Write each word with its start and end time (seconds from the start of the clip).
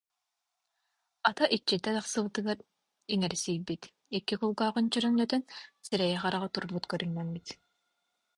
Ата 1.29 1.45
иччитэ 1.55 1.89
тахсыбытыгар 1.95 2.59
иҥэрсийбит, 3.13 3.83
икки 4.17 4.35
кулгааҕын 4.39 4.85
чөрөҥнөтөн, 4.93 5.41
сирэйэ-хараҕа 5.85 6.47
турбут 6.53 6.83
көрүҥнэммит 6.91 7.47